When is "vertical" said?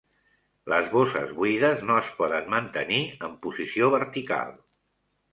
3.97-4.57